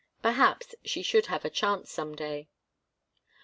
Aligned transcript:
Perhaps 0.23 0.73
she 0.83 1.03
should 1.03 1.27
have 1.27 1.45
a 1.45 1.49
chance 1.51 1.91
some 1.91 2.15
day. 2.15 2.47